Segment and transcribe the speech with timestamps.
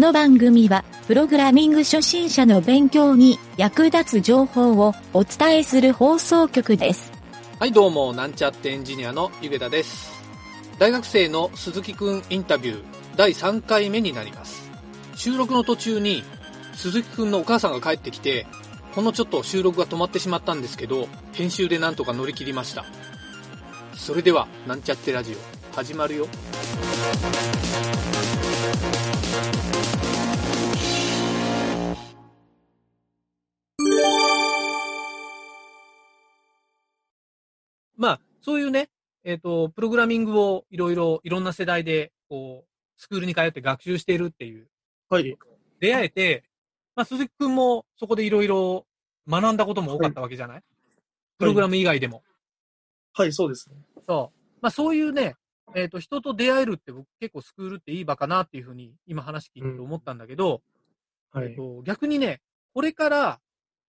[0.00, 7.12] この番組は、プログラミング初心者の勉強に役立つ情報をお伝えする放送局です。
[7.58, 10.10] はい、どうも、なんちゃってエンジニアのゆげたです。
[10.78, 12.82] 大学生の鈴木くんインタビュー
[13.16, 14.70] 第3回目になります。
[15.16, 16.24] 収録の途中に
[16.72, 18.46] 鈴木くんのお母さんが帰ってきて、
[18.92, 22.86] ほんのちょっと収録が止まってしまったんですけど、編集でなんとか乗り切りました。
[23.94, 26.26] それでは、なんちゃってラジオ、始まるよ。
[38.40, 38.88] そういうね、
[39.24, 44.68] えっ、と、プログラミングをいろいろ、いろんな世代で、こう、スクールに通って学習しているっていう、
[45.08, 45.38] はい。
[45.80, 46.44] 出会えて、
[46.94, 48.86] まあ、鈴木くんもそこでいろいろ
[49.28, 50.62] 学んだことも多かったわけじゃない、
[51.38, 52.22] プログラム以外でも。
[53.12, 53.76] はい、そうですね。
[54.06, 54.38] そう。
[54.60, 55.36] まあ、そういうね、
[55.74, 60.62] えっ、と、人と出会えるって僕結構スクールっていい場かなっていうふうに今話聞いてて思ったんだけど、
[61.32, 61.48] はい。
[61.48, 62.40] えっと、逆にね、
[62.74, 63.40] これから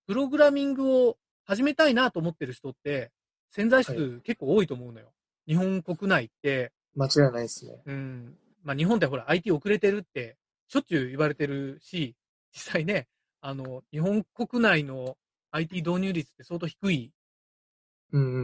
[0.07, 3.11] プログラミングを始めたいなと思ってる人って
[3.51, 5.11] 潜在数は結構多いと思うのよ。
[5.47, 7.81] 日本国内って、間違いないですね。
[7.85, 8.37] うん。
[8.63, 12.15] まあ日本ってほら IT 遅れてるってしょっちゅう言われてるし、
[12.53, 13.07] 実際ね、
[13.41, 15.17] あの、日本国内の
[15.51, 17.11] IT 導入率って相当低い。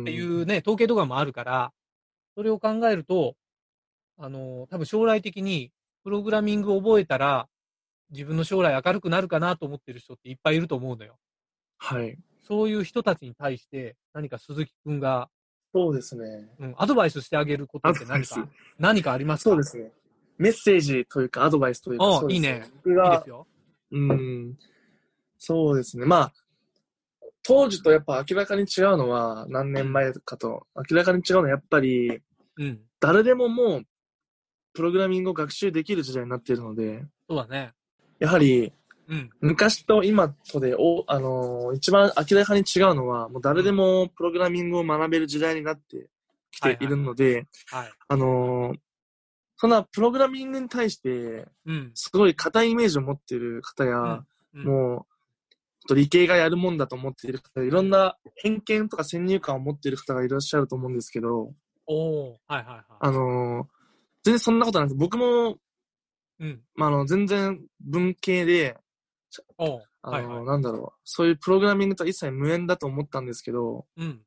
[0.01, 1.73] っていうね、統計とかもあるから、
[2.35, 3.35] それを考えると、
[4.17, 5.71] あの、多分将来的に
[6.03, 7.47] プログラミングを覚えたら、
[8.11, 11.17] 自分の将来明るくなるかなと思ってる人っていっぱいいると思うのよ。
[11.77, 12.17] はい。
[12.47, 15.29] そういう人たちに対して、何か鈴木くんが、
[15.73, 16.49] そうですね。
[16.59, 18.47] うん、アドバイスしてあげることって何か、
[18.79, 19.49] 何かありますか？
[19.49, 19.91] そうですね。
[20.37, 22.63] メッセージというか、アドバイスというか、ういいね。
[22.83, 23.47] 僕がいいです、よ。
[23.91, 24.57] うん。
[25.37, 26.05] そうですね。
[26.05, 26.33] まあ、
[27.43, 32.21] 当時とやっぱ明らかに違うのは、何年前かと、明らかに違うのは、やっぱり、
[32.57, 32.79] うん。
[32.99, 33.83] 誰でももう、
[34.73, 37.73] プログラミングを学習できる時代になっているので、そうだね。
[38.19, 38.71] やはり、
[39.09, 39.29] うん。
[39.39, 46.07] 昔と今とで、お、あのー一番明らかに違うのは、もう誰でもプログラミングを学べる時代になって
[46.51, 47.91] きているので、はい。
[48.07, 48.77] あのー
[49.59, 51.91] そんなプログラミングに対して、うん。
[51.95, 54.23] すごい硬いイメージを持っている方や、
[54.53, 55.07] うん、も
[55.89, 61.53] う、理系がやるもんだと思っている方、いろんな偏見とか先入観を持っている方がいらっしゃると思うんですけど、
[61.87, 62.83] おー、はいはいはい。
[62.99, 63.67] あのー
[64.23, 65.57] 全然そんなことなくて、僕も、
[66.39, 66.61] うん。
[66.75, 68.77] まあ、あの、全然文系で、
[69.57, 70.45] あのーはいはい。
[70.45, 74.21] なんだろう、そういうプログラミングとは一切無縁だと思ったんですけど、うん。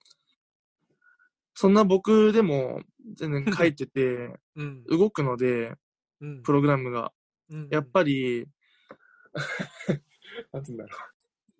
[1.54, 2.80] そんな僕でも
[3.16, 4.84] 全然書いてて、 うん。
[4.84, 5.74] 動くので、
[6.20, 6.42] うん。
[6.42, 7.12] プログラムが。
[7.50, 8.46] うんやっぱり、
[10.52, 10.90] なんうんだろ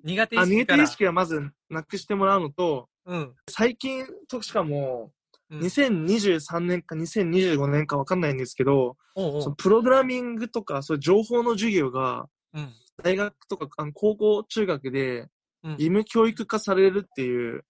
[0.04, 0.56] 苦手意識。
[0.56, 3.34] 苦手意識はまずなくしてもらうのと、うん。
[3.48, 5.12] 最近としかも、
[5.50, 12.72] うん2023年か2025年かわかんないんですけど、おうおうそのプログラミングとか、そういう情報の授業が、うん。
[13.00, 15.28] 大学とかあの高校、中学で
[15.62, 17.64] うん義務教育化されるっていう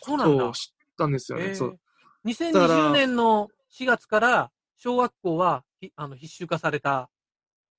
[0.00, 0.52] ことを。
[0.52, 1.46] 知ったんですよね。
[1.48, 1.78] えーそう。
[2.26, 7.08] 2020年の4月から小学校はひあの必修化されたっ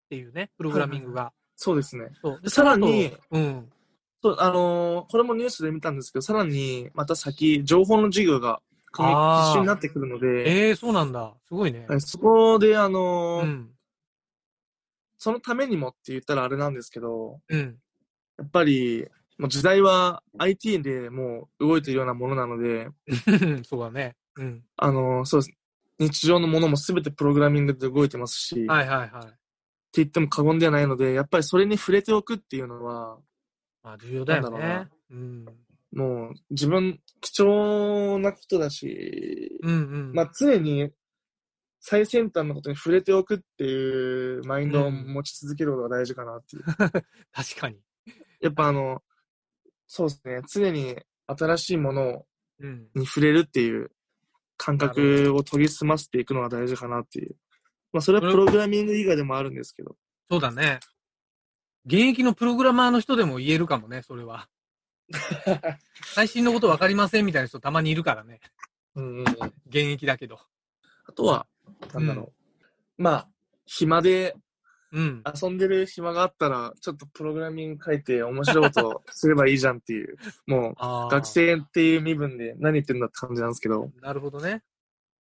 [0.09, 1.33] ていうね、プログラミングが。
[1.55, 2.09] そうですね。
[2.47, 3.71] さらに、うん。
[4.21, 8.61] そう、あのーこれもニュースで見たんですけど、さらにまた先、情報の授業が
[8.91, 9.03] 必
[9.53, 10.27] 修になってくるので、
[10.67, 11.33] ええー、そうなんだ。
[11.47, 11.85] すごいね。
[11.87, 13.74] はいそこで、あのーうん。
[15.25, 17.79] そのためにもって言ったらあれなんですけど、うん。
[18.37, 19.07] やっぱり、
[19.39, 22.89] もう時代は IT でもう動いているようなものなので、
[23.67, 24.15] そうだね。
[24.35, 24.63] うん。
[24.77, 25.57] あのーそうです。
[25.97, 29.25] 日常のものも全てプログラミングで動いてますし、はいはいはい。
[29.25, 29.35] って
[29.93, 33.17] 言っても過言ではないので、やっぱりそれに触れておくっていうのは、
[33.81, 34.89] まあ、重要だよねな。
[35.09, 35.45] うん。
[35.91, 39.75] もう自分、貴重なことだし、うんう
[40.11, 40.13] ん。
[40.13, 40.91] まあ常に
[41.87, 46.63] 最先端のことに触れておくっていうマインドを持ち続けることが大事かなっていう。
[47.31, 47.79] 確かに。
[48.41, 49.03] やっぱあの、
[49.85, 50.97] そうですね、常に
[51.27, 52.25] 新しいもの
[52.59, 52.87] うん。
[52.95, 53.91] に触れるっていう
[54.57, 57.35] 感覚を研ぎ澄ませていくのが大事かなっていう。
[57.93, 59.95] まあそれはプログラミング以外でもあるんですけど。
[60.31, 60.79] そうだね。
[61.85, 64.49] 現役のプログラマーの人でも言えるかもね、それは。
[66.15, 68.39] 最新のこと分かりませんみたいな人たまにいるからね。
[68.95, 69.25] うんうんうん
[69.67, 70.39] 現役だけど。
[71.07, 71.45] あとは、
[71.93, 72.33] なんだろ
[72.97, 73.03] う。
[73.03, 73.27] まあ、
[73.65, 74.35] 暇で
[74.95, 75.23] うん。
[75.41, 80.17] 遊んでる暇があったら、ちょっとプログラミング書いて面白いこと すればいいじゃんっていう、
[80.47, 80.75] もう、
[81.11, 84.63] 学生っていう身分で何言ってんだって感じなんですけど、なるほどね。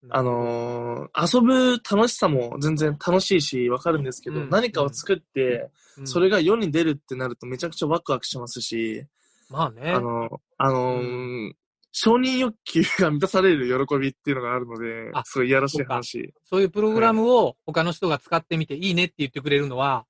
[0.09, 4.51] あのー遊ぶ楽しさも全然楽しいし、わかるんですけど、うん。
[4.51, 6.07] 何かを作って、うん。
[6.07, 9.05] それが世に出るってなるとめちゃくちゃワクワクしますし、
[9.51, 9.93] まあね。
[9.93, 11.53] あの、あのー
[11.93, 16.33] 承認欲求が満たされる喜びっていうのがあるのであ、すごいいやらしい話。
[16.45, 20.07] そういうプログラムを他の人が使ってみていいねって言ってくれるのは、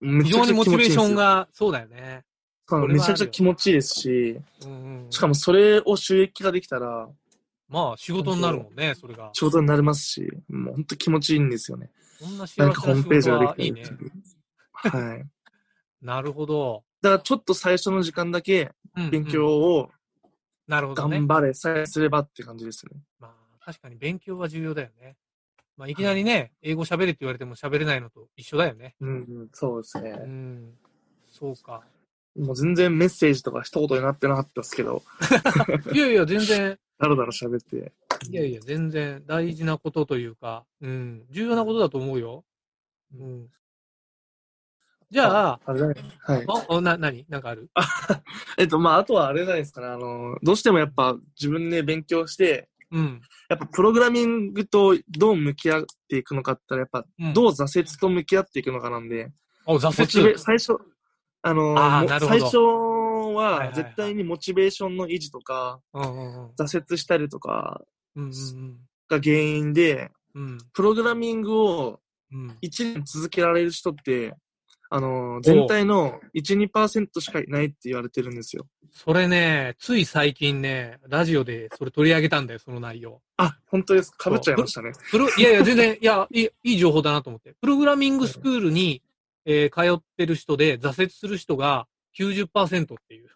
[0.00, 2.24] め非常にモチベーションが、が、そうだよね。
[2.88, 7.08] めちゃくちゃ気持ちいいですし、うんうん、しかもそれを収益化できたら
[7.68, 9.30] まあ、仕事になるもんね、それが。
[9.32, 11.90] 仕事になりますし、もう本当気持ちいいんですよね。
[12.20, 13.82] そんな幸せなホームページがではいいね。
[14.74, 15.24] はい。
[16.00, 16.84] なるほど。
[17.02, 18.70] だからちょっと最初の時間だけ
[19.10, 19.90] 勉強を
[20.66, 21.26] なるほどね頑。
[21.26, 22.92] 張れさえすればって感じですね。
[23.18, 25.16] まあ、確かに勉強は重要だよね。
[25.76, 28.94] まあ、いきなりね、英語喋れって言われても喋れないのと一緒だよね。
[29.00, 29.12] うん、う
[29.44, 30.10] ん、そうですうね。
[30.10, 30.74] ん。
[31.28, 31.82] そうか。
[32.36, 35.02] もう全然メッセージとか一言になってなかったですけど、
[35.92, 37.92] いやいや、全然、だらだら喋って。
[38.30, 42.44] いやいや、全然大事なことというか、うん、重要なことだと思うよ。
[43.16, 43.48] うん。
[45.10, 45.94] じゃあ、あれだね。
[46.20, 46.44] はい。
[46.48, 47.70] あ、おな、なになんかある？
[48.58, 49.86] えっと、まあ、あとはあれじゃないですかね。
[49.88, 53.20] あの、どうしてもやっぱ自分で勉強して、うん。
[53.48, 59.32] やっぱプログラミングとどう向き合っていくのかって言ったら、やっぱうんどう挫折と向き合っていくのかなんで、
[59.66, 60.32] お、挫折。
[60.32, 60.76] ベ最初、
[61.42, 61.74] あの
[62.20, 65.80] 最初はいはいははい絶対にモチベーションの維持とか。
[65.92, 67.82] 挫折したりとか
[69.08, 70.42] が原因で、うん。
[70.42, 70.58] うん。
[70.72, 72.00] プログラミングを
[72.32, 72.58] うん。
[72.62, 74.34] 1年続けられる人って、
[74.90, 78.66] あの全体の1、2%しかいないって言われてるんですよ。
[78.92, 83.20] それね、つい最近ね、ラジオでそれ取り上げたんだよ、その内容。
[83.38, 84.12] あ、本当です。
[84.12, 84.30] か？
[84.30, 84.92] ぶっちゃいましたね。
[85.10, 87.54] プロ、いやいや、全然、いや、いいいい情報だなと思って。
[87.60, 89.02] プログラミングスクールに、
[89.46, 93.30] えー通ってる人で挫折する人が90%っていう。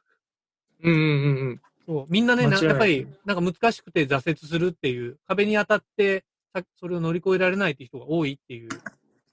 [0.84, 1.60] うんうんうんうん。
[1.84, 6.24] そうみんなね、なやっぱり、なんか難しくて挫折するっていう、壁に当たって、
[6.54, 8.68] さそれを乗り越えられないっていう人が多いっていう、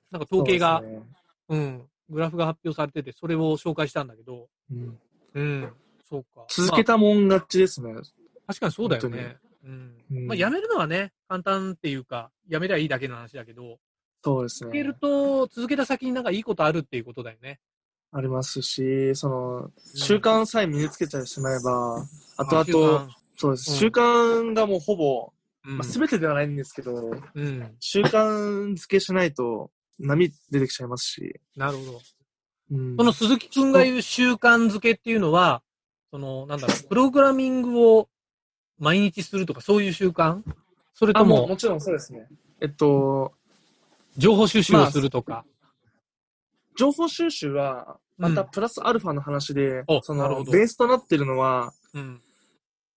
[0.10, 1.04] なんか統計が、そうね
[1.50, 4.98] うん、グラフが発表されてて、それを紹介したんだけど、うん
[5.34, 5.74] うん、
[6.10, 6.46] そうか。
[6.50, 7.94] 続けたもん勝ちですね。
[7.94, 8.04] まあ
[8.48, 9.38] 確かにそうだよ本ね。
[9.64, 9.96] うん。
[10.12, 13.80] うんまあ、やめるのはね、簡単っていうか、やめりゃいいだけの話だけど、
[14.24, 15.00] そうです続けるね。
[15.02, 17.60] と、続けた先になんかいいことあるっていうことだよね。
[18.12, 22.06] ありますし、その、習慣さえ身につけちゃいしまえば、
[22.38, 23.72] あとあ習と慣、そうです。
[23.72, 25.34] うん習慣がもうほぼ、
[25.66, 26.94] うんまあ、全てではないんですけど、
[27.34, 27.76] うん。
[27.80, 31.40] 習慣づけしないと波出てきちゃいますし。
[31.56, 32.02] なるほど。
[32.72, 35.62] うんその鈴木くんが言う習慣づけっていうのは、
[36.10, 38.10] その、なんだろう、プログラミングを
[38.80, 40.42] 毎日するとか、そういう習慣？
[40.94, 42.28] それあ、とももちろんそうですね。
[42.62, 43.34] えっと、
[44.18, 45.46] 情報収集をするとか？
[46.78, 52.22] 情報収集は、またうんプラスアルファの話で、おその、ベースとなってるのは、うん。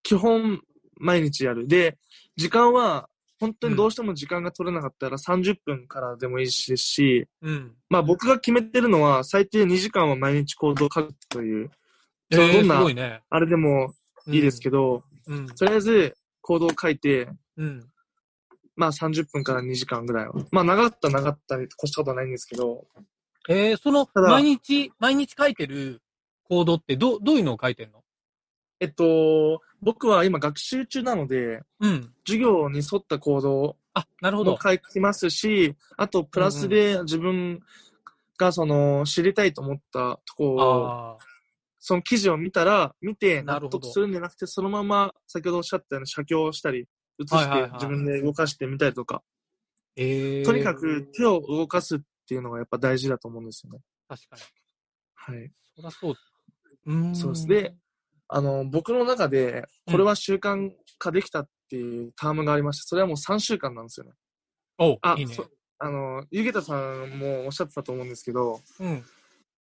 [0.01, 0.61] 基本
[0.95, 1.67] 毎日やる。
[1.67, 1.97] で、
[2.37, 3.08] 時間は、
[3.39, 7.71] 本当にどうしても時間が取れなかったら30分からでもいいしですし、うん。
[7.89, 11.71] まあ僕が決めてるのは最低2時間は毎日行動を書くという、
[12.31, 13.21] えー、どんなね。
[13.29, 13.93] あれでも
[14.27, 15.47] いいですけど、うん。
[15.47, 17.87] とりあえず行動を書いて、うん。
[18.75, 20.33] まあ30分から2時間ぐらいは。
[20.51, 22.85] まあ長かったら長かったに越したことはないんですけど、
[23.47, 26.01] えー、その、毎日、毎日書いてる
[26.43, 28.03] コードって、ど、どういうのを書いてんの？
[28.79, 32.13] えっと、僕は今学習中なので、うん。
[32.25, 34.59] 授業に沿った行動あ、なるほもど。
[34.61, 37.61] 書きますし、あとプラスで自分
[38.37, 40.51] がその知りたいと思ったところ
[41.15, 41.17] を。
[41.81, 46.87] その記事を見たら、見て納得するんじゃなくて、そのまま先ほどおっしゃったように写経したり、
[47.17, 49.23] 写して自分で動かしてみたりとか、
[49.95, 53.79] えー、とにかく手を動かすっていうのがやっぱ大事だと思うんですよね。
[54.09, 54.41] 確かに。
[55.15, 55.51] はい。
[55.75, 56.15] そりゃそう。
[56.85, 57.15] うーん。
[57.15, 57.47] そうです。
[57.47, 57.75] で、
[58.29, 64.11] あの、僕の中で、これは習慣化できたっていうタームがありまして、それはもう3週間なんですよね。
[64.77, 65.33] おあ、いいね。
[65.33, 65.45] そ
[65.79, 69.03] あの、ゆげたさんもおっしゃってたと思うんですけど、うん。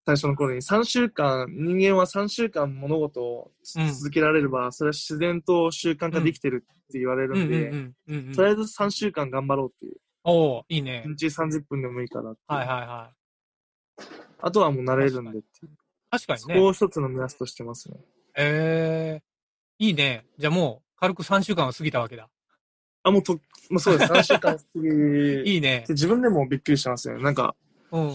[0.05, 8.33] 最初の頃に3週間、人間は3週間物事をうん続けられれば、それは自然と習慣化できてるって言われうんうんるんで、うんうんうん。
[8.35, 9.97] とりあえず3週間頑張ろうっていう。
[10.25, 11.11] おいいね1。
[11.17, 14.05] 日30分でもいいからはいはいはい。
[14.41, 15.71] あとはもう慣れるんでっていう。
[16.11, 16.55] 確かにね。
[16.55, 17.97] そこを一つの目安としてますね。
[18.37, 20.27] えー、いいね。
[20.39, 22.29] じゃあもう、軽く3週間は過ぎたわけだ。
[23.03, 24.13] あ、もうと、もうそうです。
[24.13, 25.95] 3週間過ぎいいねで。
[25.95, 27.23] 自分でもびっくりしてますね。
[27.23, 27.55] なんか、
[27.91, 28.11] うん。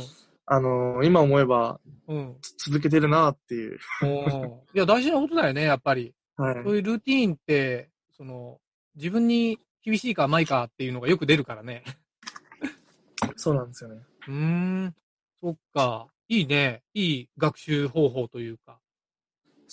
[0.45, 2.35] あのー今思えばうん。
[2.57, 3.79] 続けてるなっていう。
[4.03, 6.13] おいや、大事なことだよね、やっぱり。
[6.35, 6.63] はい。
[6.63, 8.59] そういうルーティーンって、その、
[8.95, 11.83] 自分に厳しいか甘いかっていうのがよく出るからね。
[13.37, 14.01] そうなんですよね。
[14.27, 14.95] うーん。
[15.41, 16.07] そっか。
[16.27, 16.83] いいね。
[16.93, 18.80] いい学習方法というか。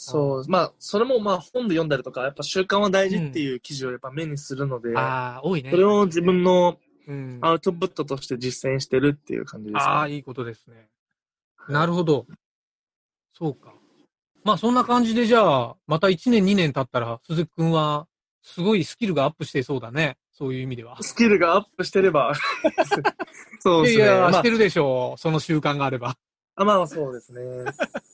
[0.01, 0.45] そう。
[0.49, 5.73] まあ、それもまあ本で読んだりとか、やっぱ習慣は大事っていう記事をやっぱ目にするので、ああ、多いね。
[5.73, 6.79] それを自分の
[7.09, 7.39] うん。
[7.41, 9.81] アウトプットとして実践してるっていう感じです、ね。
[9.83, 10.89] ああ、いいことですね。
[11.69, 12.27] なるほど。
[13.33, 13.73] そうか。
[14.45, 18.07] まあそんな感じでじゃあ、また1年2年経ったら、鈴木くんは、
[18.43, 20.17] すごいスキルがアップしてそうだね。
[20.33, 21.03] そういう意味では。
[21.03, 22.35] スキルがアップしてれば。
[23.59, 24.05] そうですね。
[24.05, 25.19] いやいや、まあしてるでしょう。
[25.19, 26.17] その習慣があれば。
[26.55, 27.41] あ、まあそうですね。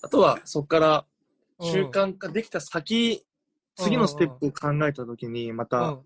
[0.02, 1.04] あとは、そこから
[1.60, 3.24] 習慣化できた先、
[3.76, 6.00] 次のステップを考えたときに、またうん。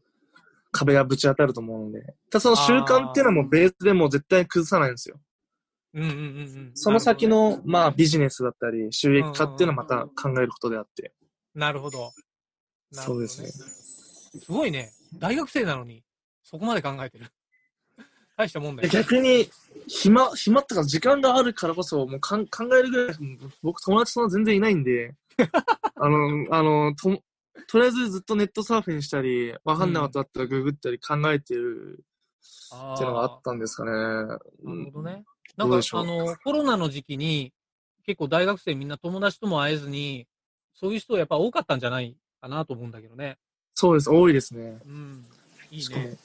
[0.70, 2.02] 壁がぶち当たると思うので。
[2.30, 5.18] ただその習慣っていうのもベースでもう絶対崩さないんですよ。
[5.94, 6.70] うんうんうんうん。
[6.74, 7.56] その先なるほどね。
[7.56, 11.12] の、まあビジネスだったり、収益化っていうのはまた考えることであって。
[11.54, 11.98] なるほど。
[11.98, 12.12] なるほ
[12.94, 13.48] どそうですね。
[13.48, 14.92] すごいね。
[15.14, 16.04] 大学生なのに、
[16.44, 17.26] そこまで考えてる。
[18.36, 19.02] 大したもんだでよ。
[19.02, 19.48] 逆に、
[19.88, 23.16] 暇、暇ってか時間があるからこそ、もうかん考えるぐらい、
[23.62, 25.14] 僕友達そんな全然いないんで、
[25.96, 27.22] あの、あの、と、
[27.66, 32.04] とりあえずずっとネットサーフィンしたり、わかんなかったらググったり考えてる
[32.70, 33.90] あっていうのがあったんですかね。
[33.90, 34.36] な
[34.74, 35.24] るほどね。
[35.56, 37.52] なんかあの、コロナの時期に、
[38.04, 40.26] 結構大学生みんな友達とも会えずに、
[40.74, 43.38] そういう人やっぱ多かったんじゃないかなと思うんだけどね。
[43.74, 44.78] そうです、多いですね。
[44.86, 45.24] うん。
[45.70, 46.16] いいね。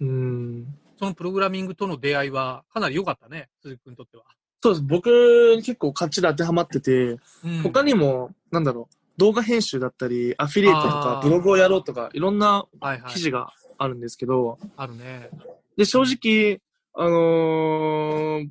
[0.00, 0.66] うん。
[0.98, 4.24] そのプログラミングとの出会いはかなり良かったね、鈴木君にとっては。
[4.62, 4.82] そうです。
[4.82, 15.30] 僕、結構かっちり当てはまってて、うん、他にも、なんだろう、動画編集だったり、アフィリエイトとかブログをやろうとか、いろんなはいはい、記事があるんですけど、あるね。
[15.76, 16.60] で、正直、
[16.94, 18.48] あのー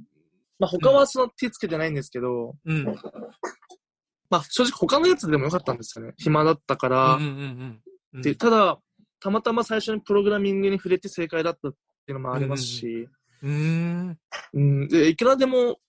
[0.59, 2.87] まあ、他はその手つけてないんですけど、うん。
[2.87, 2.95] うん
[4.29, 6.13] まあ、正直他のやつでもよかったんですよね。
[6.17, 7.13] 暇だったから。
[7.15, 7.81] うんうん
[8.13, 8.21] うん。
[8.21, 8.79] で、ただ、
[9.19, 11.69] たまたま最初にプログラミングに触れて正解だった
[12.11, 13.09] いうのもありますし、
[13.41, 14.19] うーん。
[14.53, 15.79] うん、で、いくらでも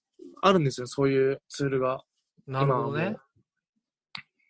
[0.43, 2.03] あるんですよ、そういうツールが。
[2.47, 3.17] なるほどね。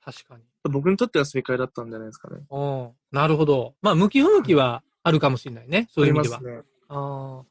[0.04, 0.44] 確かに。
[0.70, 2.40] 僕にとっては正解だったんじゃないですかね。
[2.50, 2.90] うん。
[3.12, 3.74] なるほど。
[3.82, 5.88] まあ、向き不向きはあるかもしれないね。
[5.92, 6.38] そういう意味では。
[6.38, 6.62] あね。
[6.88, 7.44] ああ。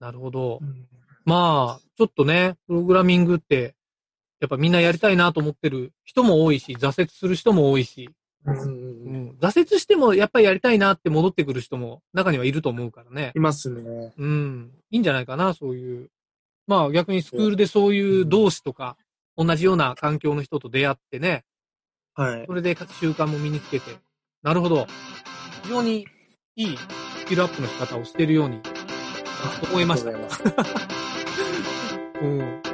[0.00, 0.58] なるほど。
[0.60, 0.86] うん
[1.24, 3.74] まあ、ちょっとね、プログラミングって、
[4.40, 8.10] やっぱみんなやりたいなと思ってる人も多いし、挫折する人も多いし、
[8.46, 13.32] うん挫折してもやっぱりやりたいなって戻ってくる人も中にはいると思うからね。
[13.34, 14.12] いますね。
[14.16, 14.70] うん。
[14.90, 16.10] いいんじゃないかな、そういう。
[16.66, 18.96] まあ逆にスクールでそういう同志とか、
[19.36, 21.44] 同じような環境の人と出会ってね、
[22.14, 22.54] はいそ。
[22.54, 23.96] れで習慣も身につけて。
[24.42, 24.86] なるほど。
[25.62, 26.06] 非常に
[26.56, 26.78] いい
[27.20, 28.60] スキルアップの仕方をしているように
[29.70, 30.10] 思いました。
[32.22, 32.73] うん。